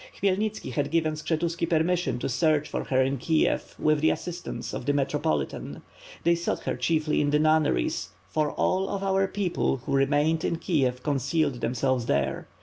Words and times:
Khmyelnitski 0.19 0.71
had 0.73 0.89
given 0.89 1.13
Skshetuski 1.13 1.69
permission 1.69 2.17
to 2.17 2.27
search 2.27 2.67
for 2.67 2.85
her 2.85 3.03
in 3.03 3.19
Kiev, 3.19 3.75
with 3.77 4.01
the 4.01 4.09
assistance 4.09 4.73
of 4.73 4.87
the 4.87 4.93
Metropolitan. 4.93 5.83
They 6.23 6.33
sought 6.33 6.61
her 6.61 6.75
chiefly 6.75 7.21
in 7.21 7.29
the 7.29 7.37
nunneries, 7.37 8.09
for 8.27 8.49
all 8.53 8.89
of 8.89 9.03
our 9.03 9.27
people 9.27 9.77
who 9.85 9.91
remained 9.93 10.43
in 10.43 10.55
Kiev 10.55 11.03
concealed 11.03 11.61
themselves 11.61 12.07
there. 12.07 12.47